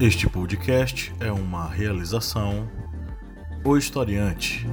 [0.00, 2.66] Este podcast é uma realização
[3.62, 4.66] O Historiante.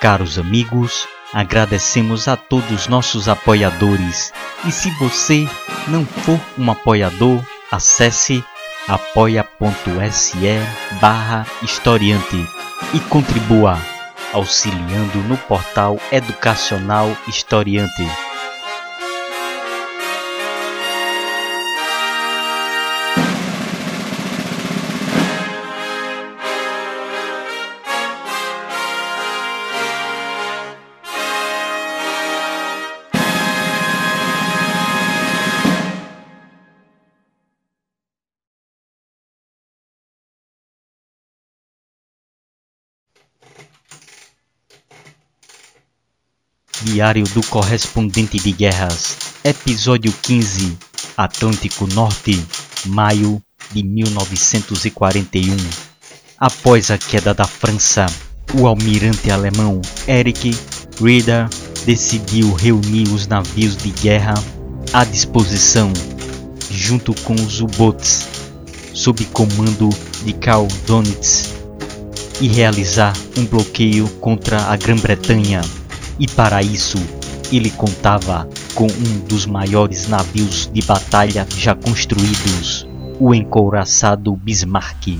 [0.00, 4.32] Caros amigos, agradecemos a todos nossos apoiadores.
[4.66, 5.46] E se você
[5.88, 8.42] não for um apoiador, acesse
[8.88, 10.38] apoia.se
[11.02, 12.46] barra historiante
[12.94, 13.91] e contribua
[14.32, 18.31] auxiliando no portal educacional Historiante.
[46.84, 50.76] Diário do Correspondente de Guerras, Episódio 15
[51.16, 52.44] Atlântico Norte,
[52.86, 55.56] maio de 1941.
[56.36, 58.06] Após a queda da França,
[58.54, 60.56] o almirante alemão Erich
[61.00, 61.48] Rieder
[61.86, 64.34] decidiu reunir os navios de guerra
[64.92, 65.92] à disposição,
[66.68, 68.26] junto com os U-boats,
[68.92, 69.88] sob comando
[70.24, 71.54] de Karl Dönitz,
[72.40, 75.62] e realizar um bloqueio contra a Grã-Bretanha
[76.18, 76.98] e para isso
[77.52, 82.86] ele contava com um dos maiores navios de batalha já construídos,
[83.20, 85.18] o encouraçado Bismarck.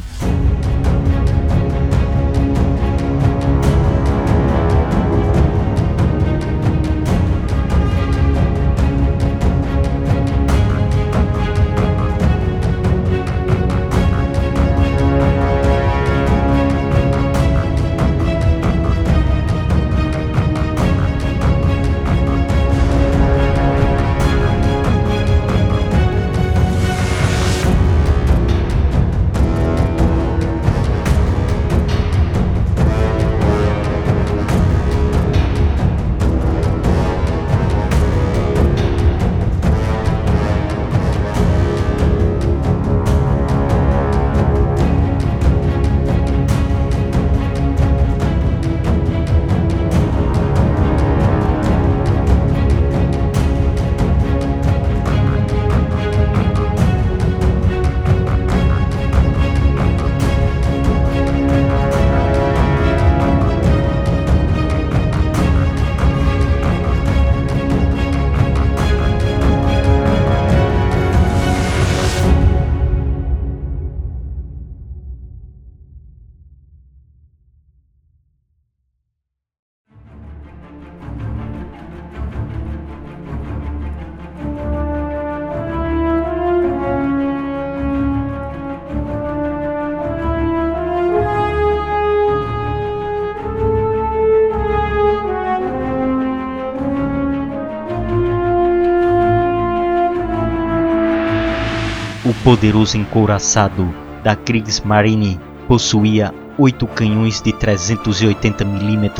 [102.44, 103.94] Poderoso encouraçado
[104.24, 109.10] da Kriegsmarine possuía oito canhões de 380 mm,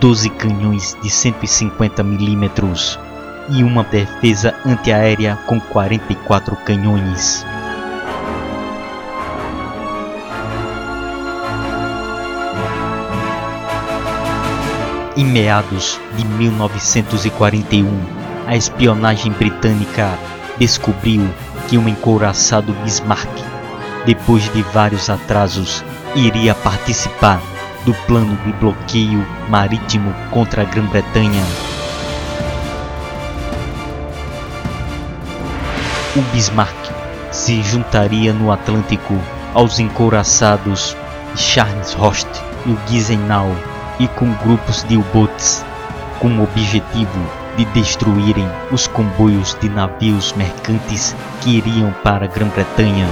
[0.00, 2.50] 12 canhões de 150 mm
[3.50, 7.44] e uma defesa antiaérea com 44 canhões.
[15.16, 17.86] Em meados de 1941,
[18.46, 20.18] a espionagem britânica
[20.58, 21.22] descobriu
[21.68, 23.30] que um encouraçado Bismarck,
[24.04, 27.40] depois de vários atrasos, iria participar
[27.84, 31.44] do plano de bloqueio marítimo contra a Grã-Bretanha.
[36.16, 36.76] O Bismarck
[37.30, 39.18] se juntaria no Atlântico
[39.52, 40.96] aos encouraçados
[41.36, 42.28] Charles Host
[42.66, 43.50] e o Gneisenau
[43.98, 45.64] e com grupos de U-boats
[46.20, 53.08] com o objetivo de destruírem os comboios de navios mercantes que iriam para a Grã-Bretanha.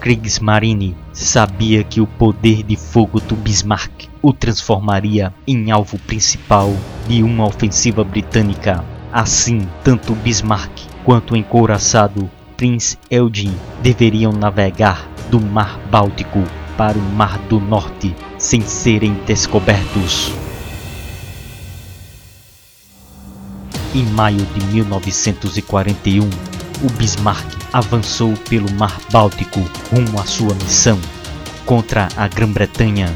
[0.00, 6.74] Kriegsmarine sabia que o poder de fogo do Bismarck o transformaria em alvo principal
[7.06, 8.82] de uma ofensiva britânica.
[9.12, 10.72] Assim, tanto Bismarck
[11.04, 13.52] quanto o encouraçado Prince Eugen
[13.82, 16.42] deveriam navegar do Mar Báltico
[16.78, 20.32] para o Mar do Norte sem serem descobertos.
[23.94, 26.49] Em maio de 1941,
[26.82, 29.60] o Bismarck avançou pelo Mar Báltico
[29.90, 30.98] rumo à sua missão
[31.66, 33.12] contra a Grã-Bretanha.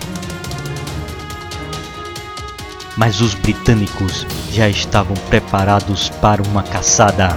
[2.97, 7.37] Mas os britânicos já estavam preparados para uma caçada.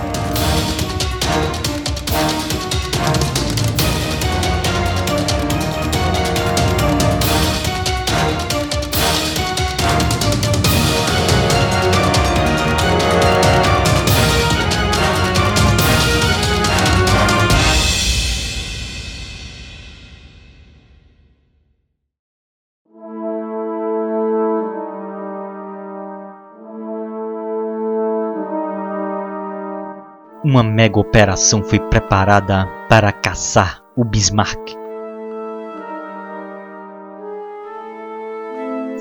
[30.47, 34.57] Uma mega operação foi preparada para caçar o Bismarck.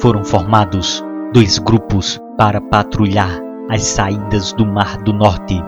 [0.00, 3.30] Foram formados dois grupos para patrulhar
[3.70, 5.62] as saídas do Mar do Norte.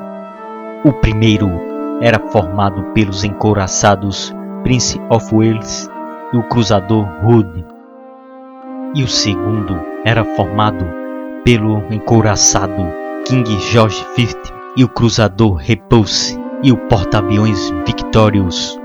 [0.84, 1.48] O primeiro
[2.00, 4.34] era formado pelos encouraçados
[4.64, 5.88] Prince of Wales
[6.32, 7.64] e o cruzador Hood.
[8.96, 10.84] E o segundo era formado
[11.44, 12.84] pelo encouraçado
[13.24, 18.79] King George V e o cruzador Repulse e o porta-aviões Victorious.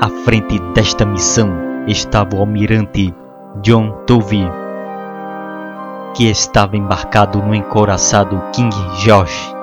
[0.00, 1.50] À frente desta missão
[1.86, 3.14] estava o almirante
[3.62, 4.48] John Tovey,
[6.14, 9.57] que estava embarcado no encouraçado King George.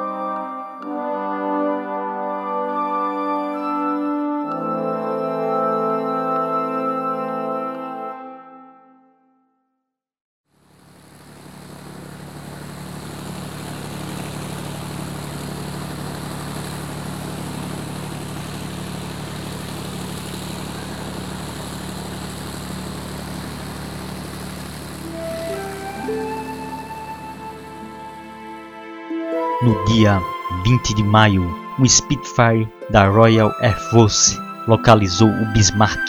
[29.96, 30.22] Dia
[30.66, 34.38] 20 de maio, um Spitfire da Royal Air Force
[34.68, 36.02] localizou o Bismarck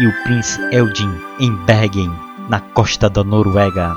[0.00, 2.10] e o Prince Eugen em Bergen,
[2.48, 3.94] na costa da Noruega.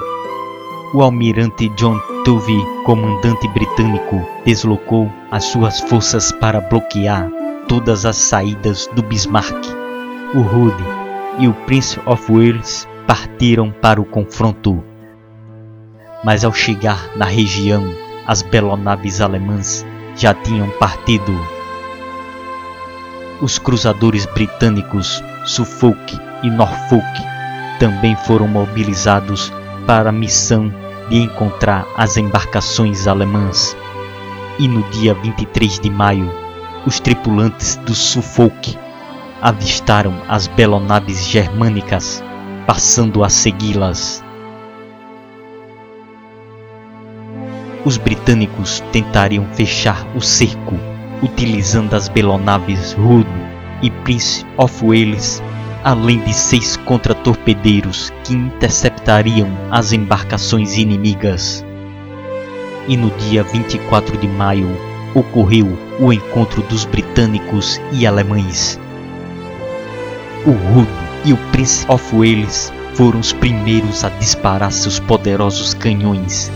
[0.94, 7.30] O almirante John Tovey, comandante britânico, deslocou as suas forças para bloquear
[7.70, 9.66] todas as saídas do Bismarck.
[10.36, 10.76] O Hood
[11.40, 14.84] e o Prince of Wales partiram para o confronto.
[16.22, 19.86] Mas ao chegar na região, as belonaves alemãs
[20.16, 21.34] já tinham partido.
[23.42, 27.08] Os cruzadores britânicos Suffolk e Norfolk
[27.80, 29.52] também foram mobilizados
[29.86, 30.74] para a missão
[31.10, 33.78] de encontrar as embarcações alemãs.
[34.60, 36.30] E no dia 23 de maio,
[36.86, 38.78] os tripulantes do Suffolk
[39.42, 42.24] avistaram as belonaves germânicas,
[42.66, 44.24] passando a segui-las.
[47.88, 50.78] Os britânicos tentariam fechar o cerco
[51.24, 53.26] utilizando as belonaves Hood
[53.82, 55.42] e Prince of Wales,
[55.86, 61.66] além de seis contratorpedeiros que interceptariam as embarcações inimigas.
[62.90, 64.68] E no dia 24 de maio
[65.16, 68.78] ocorreu o encontro dos britânicos e alemães.
[70.46, 70.92] O Hood
[71.24, 76.52] e o Prince of Wales foram os primeiros a disparar seus poderosos canhões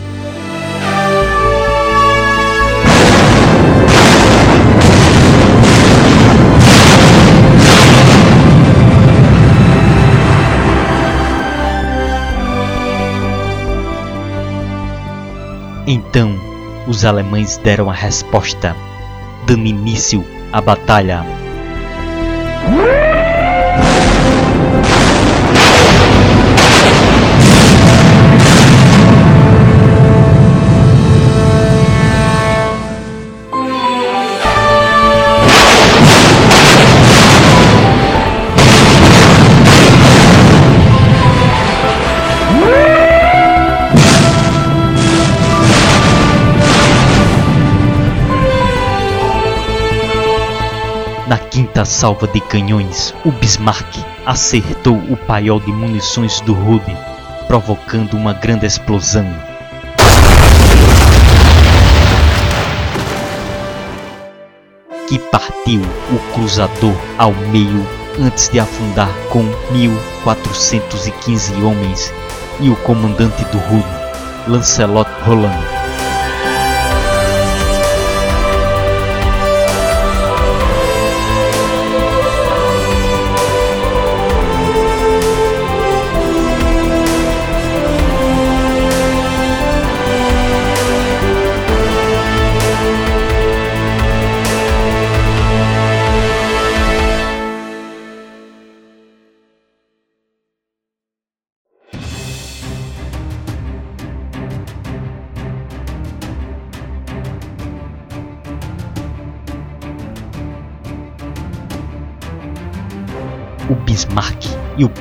[15.87, 16.35] Então,
[16.87, 18.75] os alemães deram a resposta,
[19.45, 21.40] dando início à batalha.
[51.81, 56.95] Quinta salva de canhões, o Bismarck acertou o paiol de munições do Rude,
[57.47, 59.25] provocando uma grande explosão.
[65.07, 67.83] Que partiu o cruzador ao meio
[68.19, 72.13] antes de afundar com 1415 homens
[72.59, 73.87] e o comandante do Rude,
[74.47, 75.70] Lancelot Roland.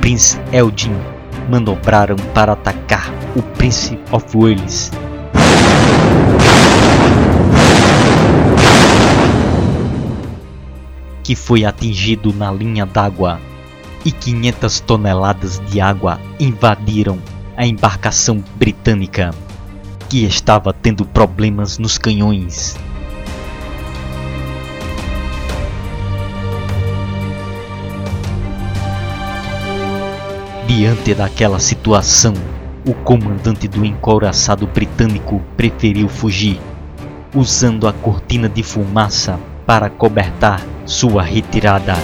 [0.01, 0.95] Prince Eldin
[1.51, 4.91] manobraram para atacar o Prince of Wales.
[11.23, 13.39] Que foi atingido na linha d'água
[14.05, 17.19] e 500 toneladas de água invadiram
[17.55, 19.35] a embarcação britânica,
[20.09, 22.75] que estava tendo problemas nos canhões.
[30.71, 32.33] Diante daquela situação,
[32.87, 36.61] o comandante do encouraçado britânico preferiu fugir,
[37.35, 39.37] usando a cortina de fumaça
[39.67, 41.95] para cobertar sua retirada.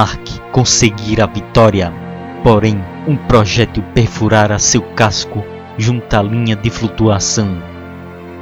[0.00, 1.92] Bismarck conseguir a vitória,
[2.42, 5.44] porém um projétil perfurara seu casco
[5.76, 7.62] junto à linha de flutuação.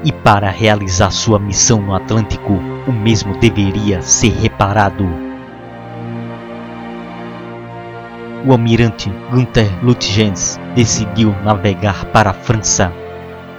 [0.04, 2.52] E para realizar sua missão no Atlântico,
[2.86, 5.04] o mesmo deveria ser reparado.
[8.46, 12.92] O almirante Gunther Lutjens decidiu navegar para a França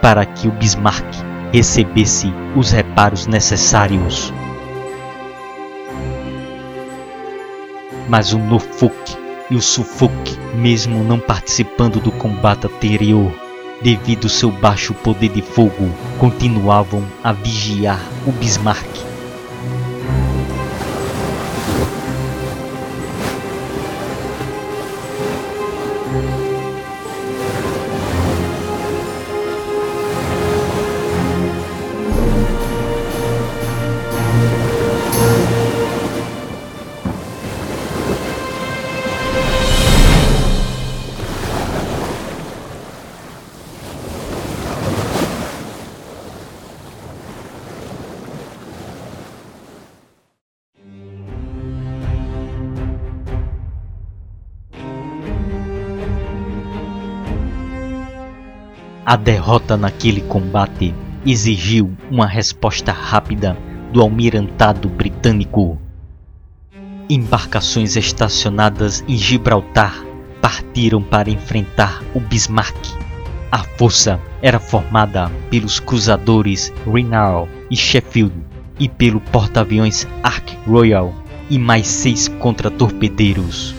[0.01, 1.05] para que o Bismarck
[1.51, 4.33] recebesse os reparos necessários.
[8.09, 9.15] Mas o Norfolk
[9.49, 13.31] e o Suffolk, mesmo não participando do combate anterior,
[13.81, 19.08] devido ao seu baixo poder de fogo, continuavam a vigiar o Bismarck
[59.09, 60.93] A derrota naquele combate
[61.25, 63.57] exigiu uma resposta rápida
[63.91, 65.81] do almirantado britânico.
[67.09, 70.05] Embarcações estacionadas em Gibraltar
[70.39, 72.77] partiram para enfrentar o Bismarck.
[73.51, 78.35] A força era formada pelos cruzadores Renal e Sheffield
[78.79, 81.15] e pelo porta-aviões Ark Royal
[81.49, 83.73] e mais seis contra-torpedeiros.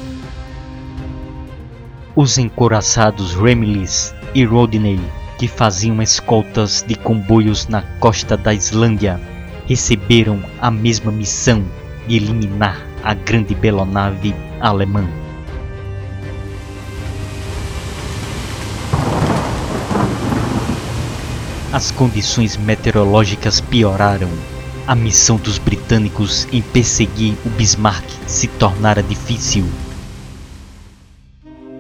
[2.17, 4.99] Os encoraçados Ramillies e Rodney
[5.41, 9.19] que faziam escoltas de comboios na costa da Islândia
[9.67, 11.65] receberam a mesma missão
[12.07, 15.09] de eliminar a grande belonave alemã.
[21.73, 24.29] As condições meteorológicas pioraram.
[24.87, 29.65] A missão dos britânicos em perseguir o Bismarck se tornara difícil.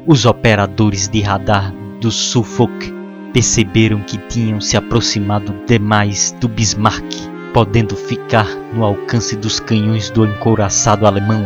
[0.06, 2.99] Os operadores de radar do Suffolk
[3.32, 7.04] perceberam que tinham se aproximado demais do Bismarck,
[7.52, 11.44] podendo ficar no alcance dos canhões do encouraçado alemão.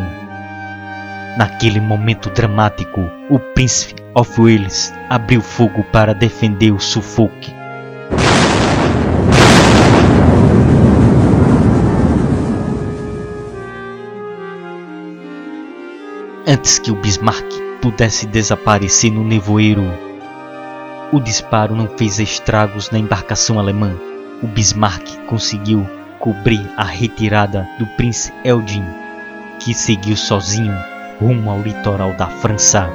[1.36, 7.52] Naquele momento dramático, o príncipe of Wales abriu fogo para defender o Suffolk.
[16.46, 17.46] Antes que o Bismarck
[17.80, 19.82] pudesse desaparecer no nevoeiro,
[21.14, 23.94] o disparo não fez estragos na embarcação alemã.
[24.42, 28.84] O Bismarck conseguiu cobrir a retirada do príncipe Eldin,
[29.60, 30.74] que seguiu sozinho
[31.20, 32.90] rumo ao litoral da França.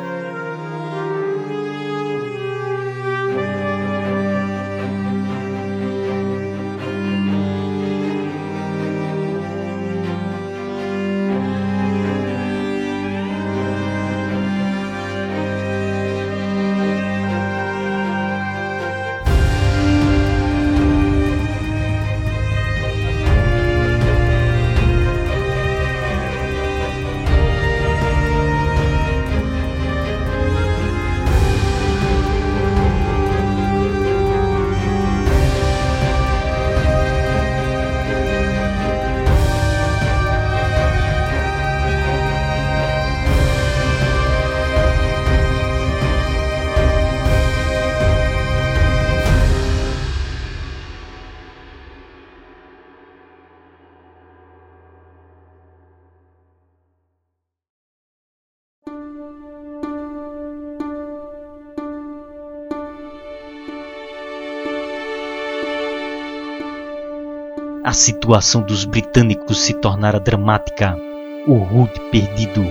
[67.89, 70.95] A situação dos britânicos se tornara dramática.
[71.47, 72.61] O Hood perdido,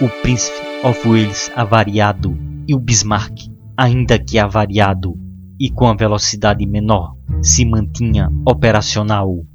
[0.00, 5.14] o Príncipe of Wales avariado e o Bismarck, ainda que avariado
[5.56, 9.46] e com a velocidade menor, se mantinha operacional.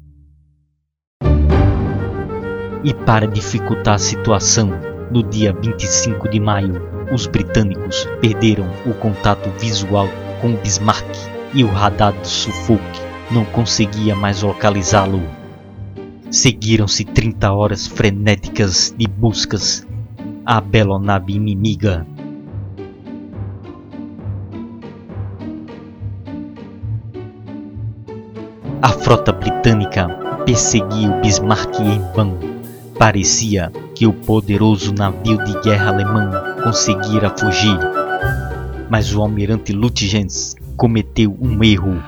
[2.82, 4.70] E para dificultar a situação,
[5.10, 6.80] no dia 25 de maio,
[7.12, 10.08] os britânicos perderam o contato visual
[10.40, 11.06] com o Bismarck
[11.52, 15.22] e o radar do Suffolk não conseguia mais localizá-lo.
[16.30, 19.86] Seguiram-se 30 horas frenéticas de buscas
[20.44, 20.62] à
[21.00, 22.06] nave inimiga.
[28.82, 30.08] A frota britânica
[30.44, 32.38] perseguia o Bismarck em vão.
[32.98, 36.30] Parecia que o poderoso navio de guerra alemão
[36.62, 37.78] conseguira fugir.
[38.88, 42.00] Mas o almirante Lutyens cometeu um erro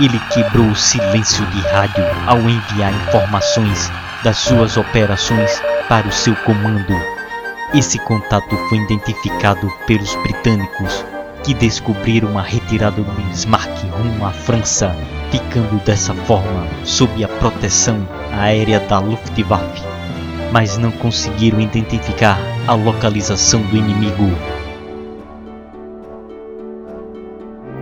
[0.00, 3.90] Ele quebrou o silêncio de rádio ao enviar informações
[4.22, 6.94] das suas operações para o seu comando.
[7.74, 11.04] Esse contato foi identificado pelos britânicos,
[11.42, 14.94] que descobriram a retirada do Bismarck rumo à França,
[15.30, 19.82] ficando dessa forma sob a proteção aérea da Luftwaffe,
[20.52, 24.30] mas não conseguiram identificar a localização do inimigo.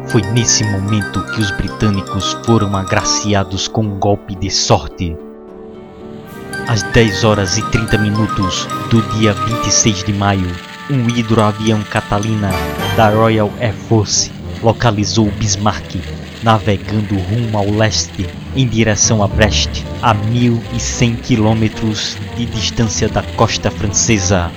[0.09, 5.16] Foi nesse momento que os britânicos foram agraciados com um golpe de sorte.
[6.69, 10.51] Às 10 horas e 30 minutos do dia 26 de maio,
[10.90, 12.51] um hidroavião Catalina
[12.97, 15.97] da Royal Air Force localizou Bismarck
[16.42, 23.71] navegando rumo ao leste em direção a Brest, a 1100 quilômetros de distância da costa
[23.71, 24.51] francesa.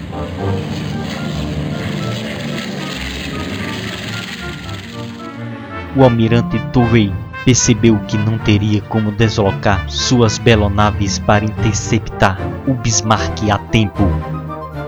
[5.95, 7.13] O almirante Turvey
[7.45, 14.03] percebeu que não teria como deslocar suas belonaves para interceptar o Bismarck a tempo.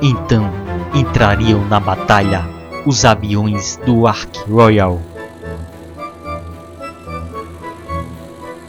[0.02, 0.52] Então
[0.94, 2.46] entrariam na batalha
[2.86, 5.02] os aviões do Ark Royal.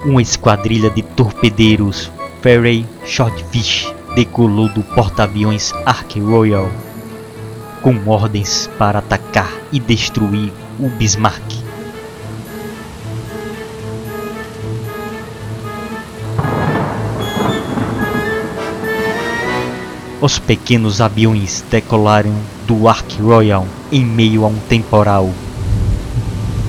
[0.04, 6.68] Uma esquadrilha de torpedeiros Ferry Shortfish decolou do porta-aviões Ark Royal
[7.82, 11.61] com ordens para atacar e destruir o Bismarck.
[20.22, 22.32] Os pequenos aviões decolaram
[22.64, 25.28] do Ark Royal em meio a um temporal.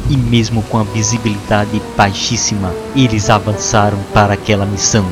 [0.10, 5.06] E mesmo com a visibilidade baixíssima, eles avançaram para aquela missão.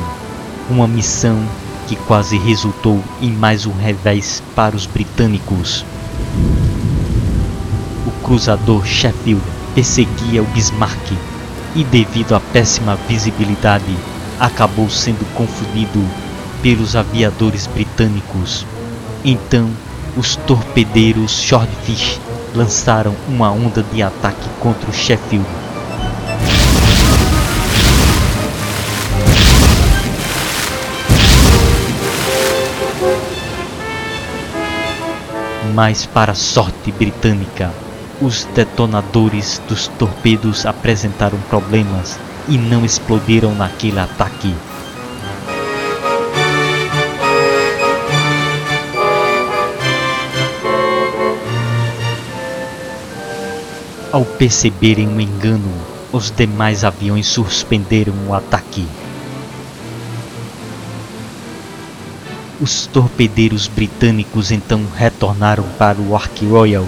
[0.68, 1.38] Uma missão
[1.86, 5.84] que quase resultou em mais um revés para os britânicos.
[8.04, 9.40] O cruzador Sheffield
[9.72, 11.12] perseguia o Bismarck
[11.76, 13.96] e, devido à péssima visibilidade,
[14.40, 16.04] acabou sendo confundido
[16.62, 18.64] pelos aviadores britânicos.
[19.24, 19.68] Então,
[20.16, 22.20] os torpedeiros Swordfish
[22.54, 25.46] lançaram uma onda de ataque contra o Sheffield.
[35.74, 37.72] Mas para a sorte britânica,
[38.20, 44.54] os detonadores dos torpedos apresentaram problemas e não explodiram naquele ataque.
[54.12, 55.72] Ao perceberem o engano,
[56.12, 58.86] os demais aviões suspenderam o ataque.
[62.60, 66.86] Os torpedeiros britânicos então retornaram para o Ark Royal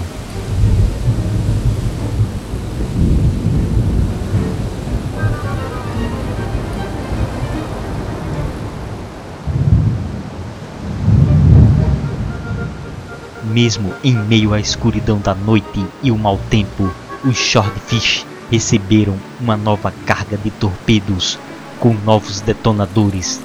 [13.55, 16.91] Mesmo em meio à escuridão da noite e o mau tempo,
[17.25, 21.39] os Swordfish receberam uma nova carga de torpedos
[21.81, 23.41] com novos detonadores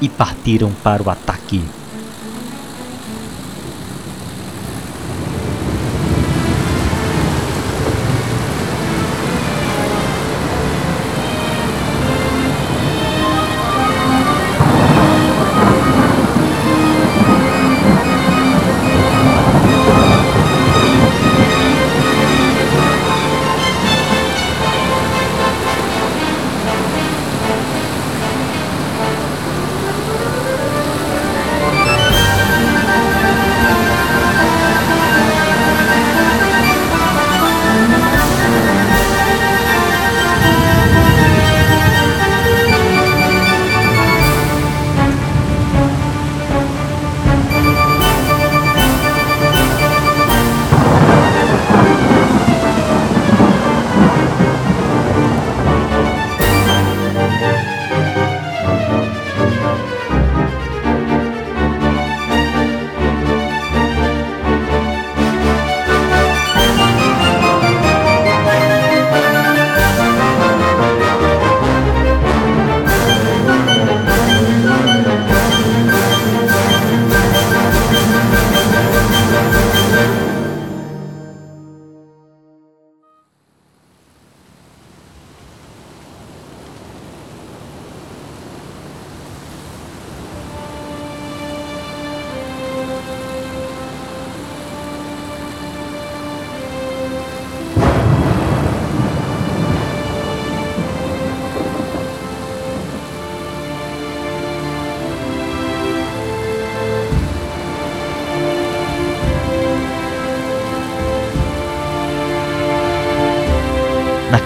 [0.00, 1.62] e partiram para o ataque.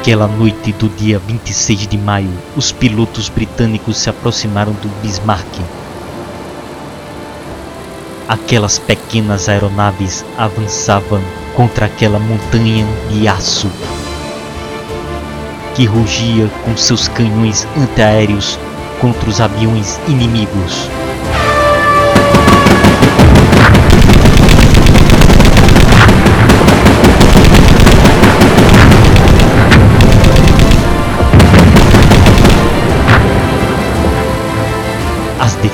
[0.01, 5.47] Naquela noite do dia 26 de maio, os pilotos britânicos se aproximaram do Bismarck.
[8.27, 11.21] Aquelas pequenas aeronaves avançavam
[11.55, 13.71] contra aquela montanha de aço
[15.75, 18.59] que rugia com seus canhões antiaéreos
[19.03, 20.89] contra os aviões inimigos.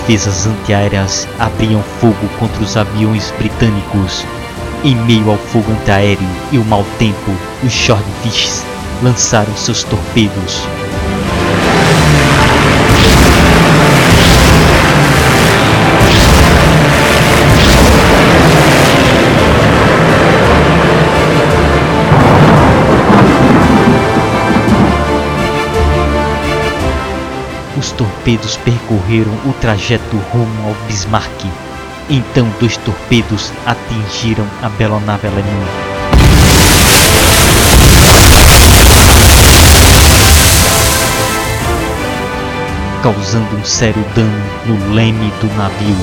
[0.07, 4.25] Defesas antiaéreas abriam fogo contra os aviões britânicos.
[4.85, 7.33] Em meio ao fogo antiaéreo e o mau tempo,
[7.65, 8.63] os Swordfish
[9.03, 10.63] lançaram seus torpedos.
[27.97, 31.47] Torpedos percorreram o trajeto rumo ao Bismarck.
[32.09, 35.67] Então dois torpedos atingiram a bela nave alemã.
[43.03, 45.97] Causando um sério dano no leme do navio,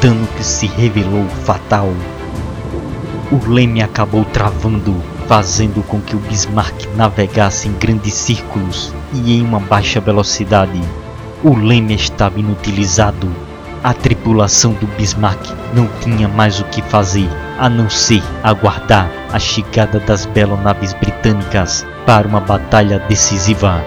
[0.00, 1.92] dano que se revelou fatal.
[3.30, 4.94] O leme acabou travando,
[5.26, 10.80] fazendo com que o Bismarck navegasse em grandes círculos e em uma baixa velocidade.
[11.44, 13.28] O leme estava inutilizado.
[13.84, 17.28] A tripulação do Bismarck não tinha mais o que fazer
[17.60, 20.28] a não ser aguardar a chegada das
[20.64, 23.84] naves britânicas para uma batalha decisiva.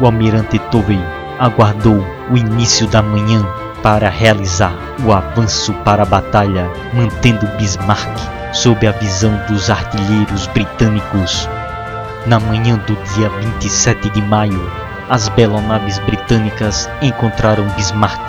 [0.00, 0.98] O almirante Tovey
[1.38, 3.46] aguardou o início da manhã
[3.82, 8.18] para realizar o avanço para a batalha, mantendo Bismarck
[8.54, 11.46] sob a visão dos artilheiros britânicos.
[12.26, 18.20] Na manhã do dia 27 de maio, as belonaves britânicas encontraram Bismarck.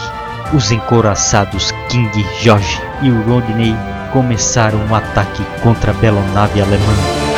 [0.53, 3.75] Os encoraçados King George e Rodney
[4.11, 7.28] começaram um ataque contra a belonave alemã.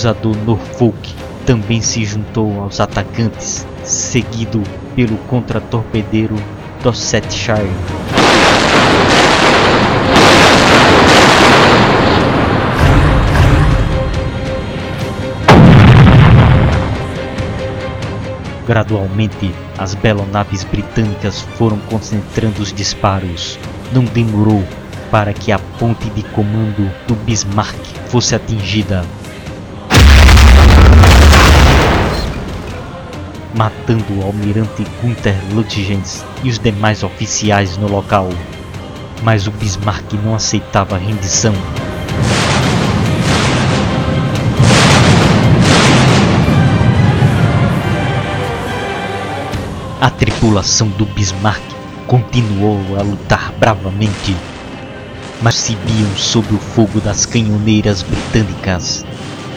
[0.00, 4.62] Cruzador Norfolk também se juntou aos atacantes, seguido
[4.96, 6.36] pelo contra-torpedeiro
[6.82, 7.68] Dorsetshire.
[18.66, 23.58] Gradualmente, as belonaves britânicas foram concentrando os disparos.
[23.92, 24.64] Não demorou
[25.10, 29.04] para que a ponte de comando do Bismarck fosse atingida.
[33.54, 38.28] Matando o almirante Gunther Lutgens e os demais oficiais no local.
[39.22, 41.52] Mas o Bismarck não aceitava rendição.
[50.00, 51.60] A tripulação do Bismarck
[52.06, 54.34] continuou a lutar bravamente,
[55.42, 59.04] mas se viam sob o fogo das canhoneiras britânicas,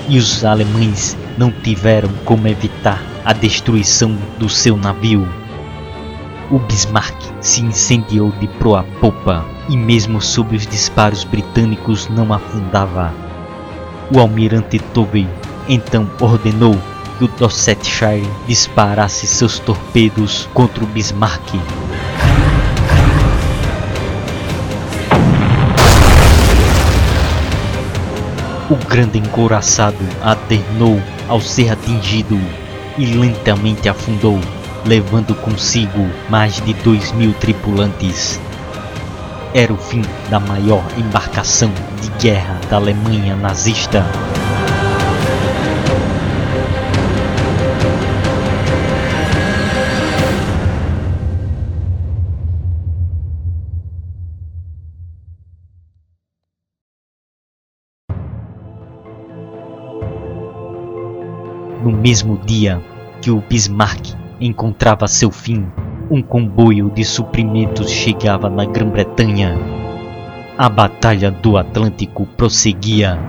[0.09, 5.27] e os alemães não tiveram como evitar a destruição do seu navio.
[6.51, 12.33] O Bismarck se incendiou de proa a popa e mesmo sob os disparos britânicos não
[12.33, 13.13] afundava.
[14.13, 15.27] O almirante Tovey
[15.67, 16.77] então ordenou
[17.17, 21.55] que o Dorsetshire disparasse seus torpedos contra o Bismarck.
[28.69, 32.39] O grande encouraçado adernou ao ser atingido
[32.97, 34.39] e lentamente afundou,
[34.85, 38.39] levando consigo mais de dois mil tripulantes.
[39.53, 44.03] Era o fim da maior embarcação de guerra da Alemanha nazista.
[61.83, 62.81] No mesmo dia
[63.21, 65.67] que o Bismarck encontrava seu fim,
[66.09, 69.53] um comboio de suprimentos chegava na Grã-Bretanha.
[70.57, 73.19] A Batalha do Atlântico prosseguia.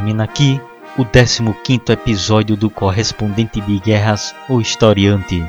[0.00, 0.58] Termina aqui
[0.96, 5.44] o 15º episódio do Correspondente de Guerras, o Historiante.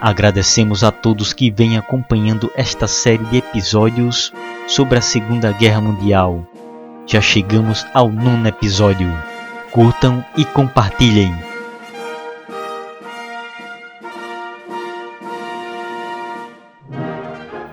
[0.00, 4.32] Agradecemos a todos que vêm acompanhando esta série de episódios
[4.66, 6.44] sobre a Segunda Guerra Mundial.
[7.06, 9.08] Já chegamos ao nono episódio.
[9.70, 11.32] Curtam e compartilhem.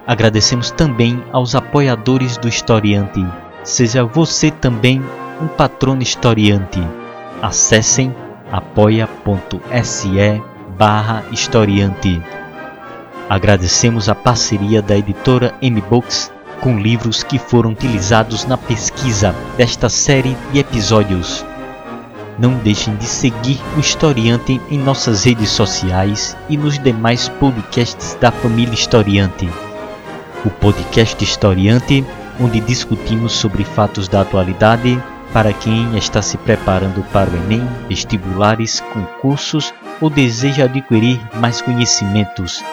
[0.05, 3.25] Agradecemos também aos apoiadores do Historiante.
[3.63, 5.01] Seja você também
[5.41, 6.81] um patrono historiante.
[7.41, 8.13] Acessem
[8.51, 10.09] apoia.se
[10.77, 12.21] barra historiante.
[13.29, 20.35] Agradecemos a parceria da editora M-Books com livros que foram utilizados na pesquisa desta série
[20.51, 21.45] de episódios.
[22.39, 28.31] Não deixem de seguir o Historiante em nossas redes sociais e nos demais podcasts da
[28.31, 29.49] família Historiante.
[30.45, 32.05] O podcast Historiante,
[32.39, 35.01] onde discutimos sobre fatos da atualidade,
[35.33, 42.63] para quem está se preparando para o Enem, vestibulares, concursos ou deseja adquirir mais conhecimentos.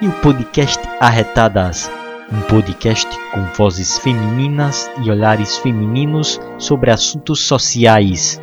[0.00, 1.90] E o podcast Arretadas,
[2.32, 8.40] um podcast com vozes femininas e olhares femininos sobre assuntos sociais.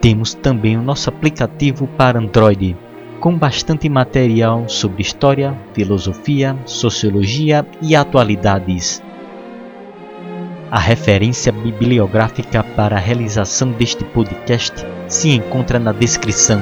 [0.00, 2.76] Temos também o nosso aplicativo para Android,
[3.20, 9.02] com bastante material sobre história, filosofia, sociologia e atualidades.
[10.70, 16.60] A referência bibliográfica para a realização deste podcast se encontra na descrição.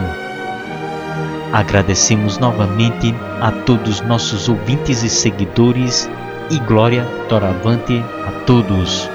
[1.53, 6.09] Agradecemos novamente a todos nossos ouvintes e seguidores
[6.51, 9.11] e glória doravante a todos.